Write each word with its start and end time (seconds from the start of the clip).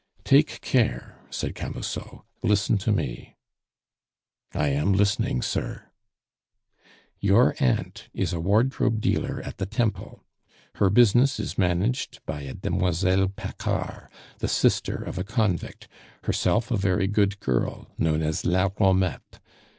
"Take 0.23 0.61
care," 0.61 1.19
said 1.29 1.53
Camusot; 1.53 2.25
"listen 2.41 2.79
to 2.79 2.91
me." 2.91 3.35
"I 4.51 4.69
am 4.69 4.93
listening, 4.93 5.43
sir." 5.43 5.91
"You 7.19 7.51
aunt 7.59 8.09
is 8.11 8.33
a 8.33 8.39
wardrobe 8.39 8.99
dealer 8.99 9.43
at 9.45 9.57
the 9.59 9.67
Temple; 9.67 10.23
her 10.77 10.89
business 10.89 11.39
is 11.39 11.55
managed 11.55 12.17
by 12.25 12.41
a 12.41 12.55
demoiselle 12.55 13.27
Paccard, 13.27 14.07
the 14.39 14.47
sister 14.47 14.95
of 14.95 15.19
a 15.19 15.23
convict 15.23 15.87
herself 16.23 16.71
a 16.71 16.77
very 16.77 17.05
good 17.05 17.39
girl, 17.39 17.91
known 17.99 18.23
as 18.23 18.43
la 18.43 18.69
Romette. 18.69 19.39